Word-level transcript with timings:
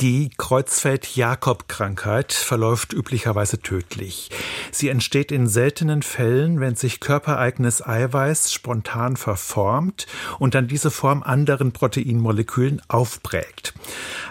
Die 0.00 0.30
Kreuzfeld-Jakob-Krankheit 0.36 2.32
verläuft 2.32 2.92
üblicherweise 2.92 3.60
tödlich. 3.60 4.30
Sie 4.72 4.88
entsteht 4.88 5.30
in 5.30 5.46
seltenen 5.46 6.02
Fällen, 6.02 6.60
wenn 6.60 6.74
sich 6.74 6.98
körpereigenes 6.98 7.86
Eiweiß 7.86 8.52
spontan 8.52 9.16
verformt 9.16 10.06
und 10.38 10.54
dann 10.54 10.66
diese 10.66 10.90
Form 10.90 11.22
anderen 11.22 11.72
Proteinmolekülen 11.72 12.80
aufprägt. 12.88 13.74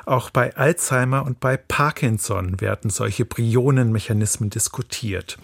Auch 0.06 0.30
bei 0.32 0.56
Alzheimer 0.58 1.26
und 1.26 1.40
bei 1.40 1.58
Parkinson 1.58 2.60
werden 2.60 2.90
solche 2.90 3.24
Prionenmechanismen 3.24 4.50
diskutiert. 4.50 5.38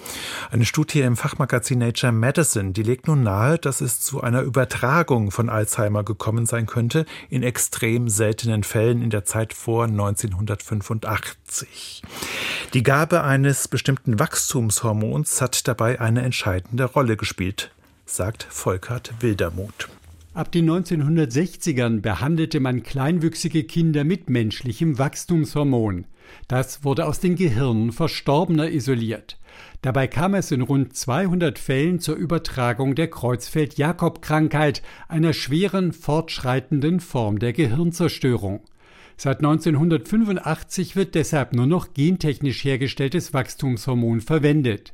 Eine 0.51 0.65
Studie 0.65 1.01
im 1.01 1.15
Fachmagazin 1.15 1.79
Nature 1.79 2.11
Medicine, 2.11 2.71
die 2.71 2.83
legt 2.83 3.07
nun 3.07 3.23
nahe, 3.23 3.59
dass 3.59 3.81
es 3.81 4.01
zu 4.01 4.21
einer 4.21 4.41
Übertragung 4.41 5.31
von 5.31 5.49
Alzheimer 5.49 6.03
gekommen 6.03 6.45
sein 6.47 6.65
könnte, 6.65 7.05
in 7.29 7.43
extrem 7.43 8.09
seltenen 8.09 8.63
Fällen 8.63 9.01
in 9.01 9.11
der 9.11 9.23
Zeit 9.23 9.53
vor 9.53 9.87
1985. 10.07 12.01
Die 12.73 12.83
Gabe 12.83 13.23
eines 13.23 13.67
bestimmten 13.67 14.19
Wachstumshormons 14.19 15.41
hat 15.41 15.67
dabei 15.67 15.99
eine 16.01 16.21
entscheidende 16.21 16.85
Rolle 16.85 17.17
gespielt, 17.17 17.71
sagt 18.05 18.47
Volkert 18.49 19.13
Wildermuth. 19.19 19.89
Ab 20.33 20.51
den 20.51 20.69
1960ern 20.69 22.01
behandelte 22.01 22.59
man 22.59 22.83
kleinwüchsige 22.83 23.63
Kinder 23.63 24.03
mit 24.03 24.29
menschlichem 24.29 24.99
Wachstumshormon. 24.99 26.05
Das 26.47 26.83
wurde 26.83 27.05
aus 27.05 27.19
den 27.19 27.35
Gehirnen 27.35 27.91
Verstorbener 27.91 28.69
isoliert. 28.69 29.37
Dabei 29.81 30.07
kam 30.07 30.35
es 30.35 30.51
in 30.51 30.61
rund 30.61 30.95
200 30.95 31.57
Fällen 31.57 31.99
zur 31.99 32.15
Übertragung 32.15 32.95
der 32.95 33.09
Kreuzfeld-Jakob-Krankheit, 33.09 34.81
einer 35.07 35.33
schweren, 35.33 35.93
fortschreitenden 35.93 36.99
Form 36.99 37.39
der 37.39 37.53
Gehirnzerstörung. 37.53 38.61
Seit 39.19 39.39
1985 39.39 40.95
wird 40.95 41.15
deshalb 41.15 41.53
nur 41.53 41.65
noch 41.65 41.93
gentechnisch 41.95 42.63
hergestelltes 42.63 43.33
Wachstumshormon 43.33 44.21
verwendet. 44.21 44.93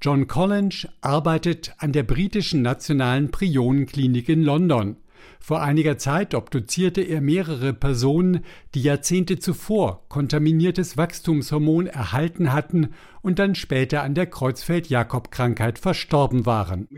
John 0.00 0.28
Collins 0.28 0.86
arbeitet 1.00 1.74
an 1.78 1.90
der 1.90 2.04
britischen 2.04 2.62
Nationalen 2.62 3.32
Prionenklinik 3.32 4.28
in 4.28 4.42
London. 4.42 4.96
Vor 5.40 5.62
einiger 5.62 5.98
Zeit 5.98 6.34
obduzierte 6.34 7.00
er 7.00 7.20
mehrere 7.20 7.72
Personen, 7.72 8.44
die 8.74 8.82
Jahrzehnte 8.82 9.38
zuvor 9.38 10.02
kontaminiertes 10.08 10.96
Wachstumshormon 10.96 11.86
erhalten 11.86 12.52
hatten 12.52 12.94
und 13.22 13.40
dann 13.40 13.56
später 13.56 14.02
an 14.04 14.14
der 14.14 14.26
Kreuzfeld-Jakob-Krankheit 14.26 15.80
verstorben 15.80 16.46
waren. 16.46 16.88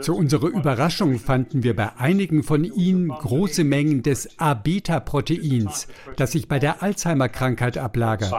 Zu 0.00 0.14
unserer 0.14 0.48
Überraschung 0.48 1.18
fanden 1.18 1.62
wir 1.62 1.74
bei 1.74 1.96
einigen 1.96 2.42
von 2.42 2.64
ihnen 2.64 3.08
große 3.08 3.64
Mengen 3.64 4.02
des 4.02 4.38
A-Beta-Proteins, 4.38 5.88
das 6.16 6.32
sich 6.32 6.48
bei 6.48 6.58
der 6.58 6.82
Alzheimer-Krankheit 6.82 7.78
ablagert. 7.78 8.30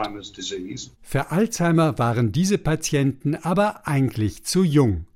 Für 1.02 1.32
Alzheimer 1.32 1.98
waren 1.98 2.30
diese 2.30 2.58
Patienten 2.58 3.34
aber 3.34 3.88
eigentlich 3.88 4.44
zu 4.44 4.62
jung. 4.62 5.06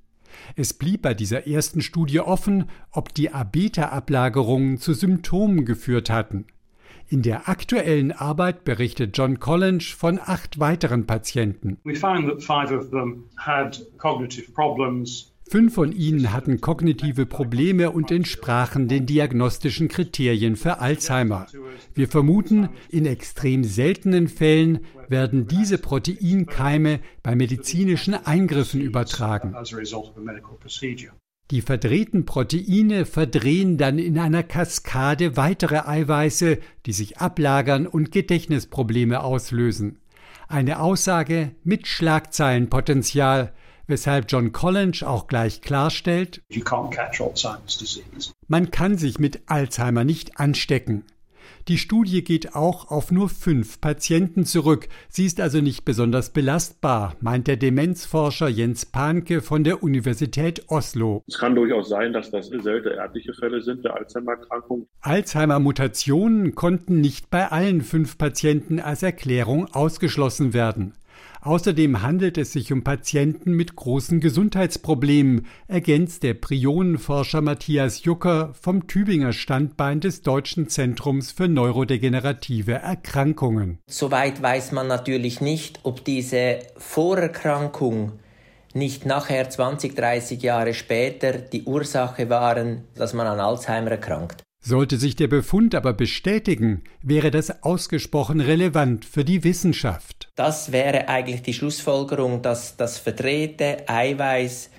Es 0.55 0.73
blieb 0.73 1.01
bei 1.01 1.13
dieser 1.13 1.47
ersten 1.47 1.81
Studie 1.81 2.19
offen, 2.19 2.69
ob 2.91 3.13
die 3.13 3.31
A-Beta-Ablagerungen 3.31 4.77
zu 4.77 4.93
Symptomen 4.93 5.65
geführt 5.65 6.09
hatten. 6.09 6.45
In 7.07 7.21
der 7.21 7.47
aktuellen 7.47 8.11
Arbeit 8.11 8.63
berichtet 8.63 9.15
John 9.15 9.39
Collins 9.39 9.85
von 9.85 10.19
acht 10.19 10.59
weiteren 10.59 11.05
Patienten. 11.05 11.77
We 11.83 11.95
found 11.95 12.27
that 12.27 12.41
five 12.41 12.71
of 12.71 12.89
them 12.89 13.25
had 13.37 13.79
cognitive 13.97 14.51
problems 14.53 15.31
Fünf 15.47 15.75
von 15.75 15.91
ihnen 15.91 16.33
hatten 16.33 16.59
kognitive 16.59 17.27
Probleme 17.27 17.91
und 17.91 18.09
entsprachen 18.09 18.87
den 18.87 19.05
diagnostischen 19.05 19.89
Kriterien 19.89 20.55
für 20.55 20.79
Alzheimer. 20.79 21.45
Wir 21.93 22.07
vermuten, 22.07 22.69
in 22.89 23.05
extrem 23.05 23.63
seltenen 23.63 24.27
Fällen 24.27 24.79
werden 25.07 25.47
diese 25.47 25.77
Proteinkeime 25.77 26.99
bei 27.21 27.35
medizinischen 27.35 28.15
Eingriffen 28.15 28.81
übertragen. 28.81 29.55
Die 31.51 31.61
verdrehten 31.61 32.25
Proteine 32.25 33.05
verdrehen 33.05 33.77
dann 33.77 33.99
in 33.99 34.17
einer 34.17 34.41
Kaskade 34.41 35.37
weitere 35.37 35.77
Eiweiße, 35.85 36.57
die 36.87 36.91
sich 36.91 37.19
ablagern 37.19 37.85
und 37.85 38.11
Gedächtnisprobleme 38.11 39.23
auslösen. 39.23 39.99
Eine 40.47 40.79
Aussage 40.79 41.51
mit 41.63 41.87
Schlagzeilenpotenzial, 41.87 43.53
weshalb 43.87 44.25
John 44.29 44.51
Collins 44.51 45.03
auch 45.03 45.27
gleich 45.27 45.61
klarstellt, 45.61 46.41
man 48.47 48.71
kann 48.71 48.97
sich 48.97 49.19
mit 49.19 49.41
Alzheimer 49.47 50.03
nicht 50.03 50.39
anstecken. 50.39 51.03
Die 51.67 51.79
Studie 51.79 52.23
geht 52.23 52.53
auch 52.53 52.91
auf 52.91 53.11
nur 53.11 53.27
fünf 53.27 53.81
Patienten 53.81 54.45
zurück. 54.45 54.87
Sie 55.09 55.25
ist 55.25 55.41
also 55.41 55.61
nicht 55.61 55.83
besonders 55.83 56.29
belastbar, 56.29 57.15
meint 57.21 57.47
der 57.47 57.57
Demenzforscher 57.57 58.47
Jens 58.47 58.85
Pahnke 58.85 59.41
von 59.41 59.63
der 59.63 59.81
Universität 59.81 60.65
Oslo. 60.67 61.23
Es 61.27 61.39
kann 61.39 61.55
durchaus 61.55 61.89
sein, 61.89 62.13
dass 62.13 62.29
das 62.29 62.49
seltene 62.49 62.95
erbliche 62.95 63.33
Fälle 63.33 63.63
sind 63.63 63.83
der 63.83 63.95
Alzheimer-Erkrankung. 63.95 64.87
Alzheimer-Mutationen 65.01 66.53
konnten 66.53 67.01
nicht 67.01 67.31
bei 67.31 67.47
allen 67.51 67.81
fünf 67.81 68.19
Patienten 68.19 68.79
als 68.79 69.01
Erklärung 69.01 69.65
ausgeschlossen 69.73 70.53
werden. 70.53 70.93
Außerdem 71.41 72.01
handelt 72.01 72.37
es 72.37 72.53
sich 72.53 72.73
um 72.73 72.83
Patienten 72.83 73.53
mit 73.53 73.75
großen 73.75 74.19
Gesundheitsproblemen, 74.19 75.45
ergänzt 75.67 76.23
der 76.23 76.33
Prionenforscher 76.33 77.41
Matthias 77.41 78.03
Jucker 78.03 78.53
vom 78.59 78.87
Tübinger 78.87 79.31
Standbein 79.31 79.99
des 79.99 80.21
Deutschen 80.21 80.69
Zentrums 80.69 81.31
für 81.31 81.47
neurodegenerative 81.47 82.73
Erkrankungen. 82.73 83.77
Soweit 83.87 84.41
weiß 84.41 84.71
man 84.71 84.87
natürlich 84.87 85.41
nicht, 85.41 85.81
ob 85.83 86.03
diese 86.03 86.59
Vorerkrankung 86.77 88.13
nicht 88.73 89.05
nachher 89.05 89.49
20, 89.49 89.95
30 89.95 90.41
Jahre 90.41 90.73
später 90.73 91.33
die 91.33 91.63
Ursache 91.63 92.29
waren, 92.29 92.83
dass 92.95 93.13
man 93.13 93.25
an 93.25 93.39
Alzheimer 93.39 93.91
erkrankt. 93.91 94.43
Sollte 94.59 94.97
sich 94.97 95.15
der 95.15 95.27
Befund 95.27 95.75
aber 95.75 95.93
bestätigen, 95.93 96.81
wäre 97.03 97.29
das 97.29 97.63
ausgesprochen 97.63 98.41
relevant 98.41 99.05
für 99.05 99.23
die 99.23 99.43
Wissenschaft. 99.43 100.24
Das 100.35 100.73
wäre 100.73 101.07
eigentlich 101.07 101.43
die 101.43 101.53
Schlussfolgerung, 101.53 102.41
dass 102.41 102.75
das 102.75 102.97
verdrehte 102.97 103.87
Eiweiß 103.87 104.69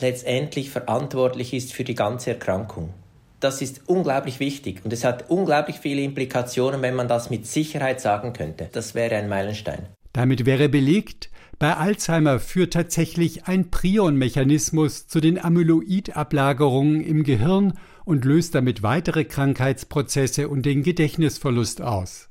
letztendlich 0.00 0.70
verantwortlich 0.70 1.54
ist 1.54 1.72
für 1.72 1.84
die 1.84 1.94
ganze 1.94 2.30
Erkrankung. 2.30 2.92
Das 3.38 3.62
ist 3.62 3.82
unglaublich 3.86 4.40
wichtig 4.40 4.80
und 4.84 4.92
es 4.92 5.04
hat 5.04 5.30
unglaublich 5.30 5.78
viele 5.78 6.02
Implikationen, 6.02 6.82
wenn 6.82 6.96
man 6.96 7.06
das 7.06 7.30
mit 7.30 7.46
Sicherheit 7.46 8.00
sagen 8.00 8.32
könnte. 8.32 8.68
Das 8.72 8.96
wäre 8.96 9.14
ein 9.14 9.28
Meilenstein. 9.28 9.86
Damit 10.12 10.44
wäre 10.46 10.68
belegt, 10.68 11.30
bei 11.60 11.76
Alzheimer 11.76 12.40
führt 12.40 12.72
tatsächlich 12.72 13.46
ein 13.46 13.70
Prionmechanismus 13.70 15.06
zu 15.06 15.20
den 15.20 15.42
Amyloidablagerungen 15.42 17.04
im 17.04 17.22
Gehirn 17.22 17.74
und 18.04 18.24
löst 18.24 18.56
damit 18.56 18.82
weitere 18.82 19.24
Krankheitsprozesse 19.24 20.48
und 20.48 20.66
den 20.66 20.82
Gedächtnisverlust 20.82 21.82
aus. 21.82 22.28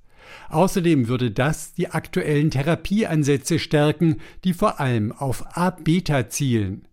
Außerdem 0.49 1.07
würde 1.07 1.31
das 1.31 1.73
die 1.73 1.89
aktuellen 1.89 2.51
Therapieansätze 2.51 3.59
stärken, 3.59 4.17
die 4.43 4.53
vor 4.53 4.79
allem 4.79 5.11
auf 5.11 5.57
A-Beta 5.57 6.29
zielen. 6.29 6.87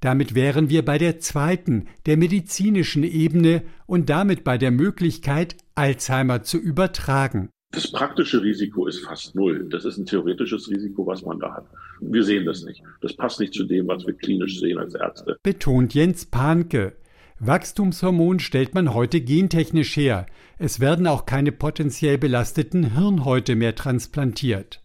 Damit 0.00 0.34
wären 0.34 0.68
wir 0.68 0.84
bei 0.84 0.98
der 0.98 1.18
zweiten, 1.20 1.86
der 2.06 2.16
medizinischen 2.16 3.02
Ebene 3.02 3.62
und 3.86 4.10
damit 4.10 4.44
bei 4.44 4.58
der 4.58 4.70
Möglichkeit, 4.70 5.56
Alzheimer 5.74 6.42
zu 6.42 6.58
übertragen. 6.58 7.50
Das 7.72 7.90
praktische 7.90 8.42
Risiko 8.42 8.86
ist 8.86 9.04
fast 9.04 9.34
null. 9.34 9.68
Das 9.70 9.84
ist 9.84 9.98
ein 9.98 10.06
theoretisches 10.06 10.70
Risiko, 10.70 11.06
was 11.06 11.22
man 11.22 11.38
da 11.38 11.54
hat. 11.54 11.66
Wir 12.00 12.22
sehen 12.22 12.44
das 12.46 12.62
nicht. 12.64 12.82
Das 13.00 13.14
passt 13.14 13.40
nicht 13.40 13.52
zu 13.52 13.64
dem, 13.64 13.88
was 13.88 14.06
wir 14.06 14.14
klinisch 14.14 14.60
sehen 14.60 14.78
als 14.78 14.94
Ärzte. 14.94 15.36
Betont 15.42 15.92
Jens 15.92 16.24
Pahnke. 16.26 16.94
Wachstumshormon 17.38 18.38
stellt 18.38 18.74
man 18.74 18.94
heute 18.94 19.20
gentechnisch 19.20 19.96
her. 19.96 20.26
Es 20.58 20.80
werden 20.80 21.06
auch 21.06 21.26
keine 21.26 21.52
potenziell 21.52 22.16
belasteten 22.16 22.94
Hirnhäute 22.94 23.56
mehr 23.56 23.74
transplantiert. 23.74 24.80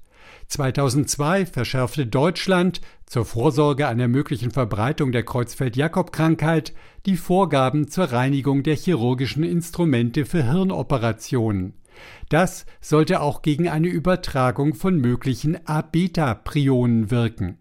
2002 0.48 1.46
verschärfte 1.46 2.06
Deutschland 2.06 2.82
zur 3.06 3.24
Vorsorge 3.24 3.88
einer 3.88 4.10
möglichen 4.10 4.52
Verbreitung 4.52 5.14
der 5.14 5.24
Kreuzfeld-Jakob-Krankheit 5.24 6.74
die 7.06 7.16
Vorgaben 7.16 7.88
zur 7.88 8.12
Reinigung 8.12 8.64
der 8.64 8.76
chirurgischen 8.76 9.44
Instrumente 9.44 10.26
für 10.26 10.44
Hirnoperationen. 10.44 11.76
Das 12.28 12.66
sollte 12.82 13.22
auch 13.22 13.42
gegen 13.42 13.70
eine 13.70 13.88
Übertragung 13.88 14.74
von 14.74 14.98
möglichen 14.98 15.66
A-Beta-Prionen 15.66 17.12
wirken. 17.12 17.61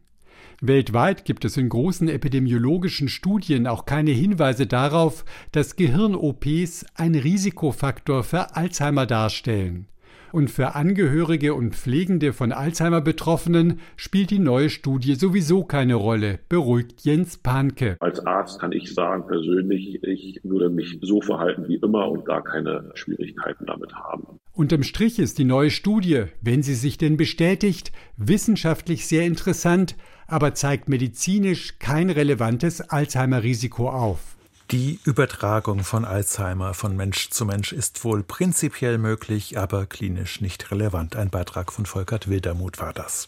Weltweit 0.63 1.25
gibt 1.25 1.47
es 1.47 1.57
in 1.57 1.71
großen 1.71 2.09
epidemiologischen 2.09 3.09
Studien 3.09 3.67
auch 3.67 3.87
keine 3.87 4.11
Hinweise 4.11 4.67
darauf, 4.67 5.25
dass 5.53 5.77
Gehirn-OPs 5.77 6.85
ein 6.95 7.15
Risikofaktor 7.15 8.25
für 8.25 8.55
Alzheimer 8.57 9.07
darstellen. 9.07 9.87
Und 10.33 10.51
für 10.51 10.75
Angehörige 10.75 11.55
und 11.55 11.75
Pflegende 11.75 12.33
von 12.33 12.53
Alzheimer-Betroffenen 12.53 13.81
spielt 13.97 14.31
die 14.31 14.39
neue 14.39 14.71
Studie 14.71 15.15
sowieso 15.15 15.65
keine 15.65 15.97
Rolle, 15.97 16.39
beruhigt 16.49 17.01
Jens 17.03 17.39
Panke. 17.39 17.97
Als 18.01 18.25
Arzt 18.27 18.61
kann 18.61 18.73
ich 18.73 18.95
sagen, 18.95 19.27
persönlich, 19.27 20.03
ich 20.03 20.41
würde 20.45 20.71
mich 20.71 20.99
so 21.03 21.21
verhalten 21.21 21.67
wie 21.69 21.77
immer 21.77 22.09
und 22.09 22.25
gar 22.25 22.45
keine 22.45 22.91
Schwierigkeiten 22.95 23.67
damit 23.67 23.95
haben. 23.95 24.39
Unterm 24.53 24.83
Strich 24.83 25.19
ist 25.19 25.39
die 25.39 25.45
neue 25.45 25.71
Studie, 25.71 26.25
wenn 26.41 26.63
sie 26.63 26.75
sich 26.75 26.99
denn 26.99 27.17
bestätigt, 27.17 27.93
wissenschaftlich 28.17 29.07
sehr 29.07 29.25
interessant, 29.25 29.97
aber 30.27 30.55
zeigt 30.55 30.89
medizinisch 30.89 31.79
kein 31.79 32.11
relevantes 32.11 32.81
Alzheimer-Risiko 32.81 33.89
auf. 33.89 34.37
Die 34.71 35.01
Übertragung 35.03 35.83
von 35.83 36.05
Alzheimer 36.05 36.75
von 36.75 36.95
Mensch 36.95 37.31
zu 37.31 37.45
Mensch 37.45 37.73
ist 37.73 38.05
wohl 38.05 38.23
prinzipiell 38.23 38.99
möglich, 38.99 39.59
aber 39.59 39.85
klinisch 39.87 40.41
nicht 40.41 40.71
relevant. 40.71 41.17
Ein 41.17 41.29
Beitrag 41.29 41.73
von 41.73 41.87
Volkert 41.87 42.29
Wildermuth 42.29 42.79
war 42.79 42.93
das. 42.93 43.27